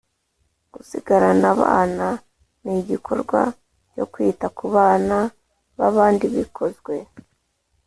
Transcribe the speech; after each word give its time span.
Gusigarana 0.73 1.49
bana 1.61 2.07
ni 2.63 2.73
igikorwa 2.81 3.39
cyo 3.93 4.05
kwita 4.11 4.45
ku 4.57 4.65
bana 4.75 5.17
b 5.77 5.79
abandi 5.89 6.25
bikozwe 6.35 6.95